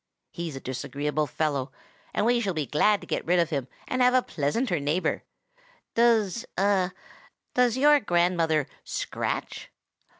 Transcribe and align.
He's 0.31 0.55
a 0.55 0.59
disagreeable 0.59 1.27
fellow, 1.27 1.71
and 2.11 2.25
we 2.25 2.39
shall 2.41 2.55
be 2.55 2.65
glad 2.65 3.01
to 3.01 3.05
get 3.05 3.23
rid 3.23 3.37
of 3.37 3.51
him 3.51 3.67
and 3.87 4.01
have 4.01 4.15
a 4.15 4.23
pleasanter 4.23 4.79
neighbor. 4.79 5.21
Does—a—does 5.93 7.77
your 7.77 7.99
grandmother 7.99 8.65
scratch?" 8.83 9.69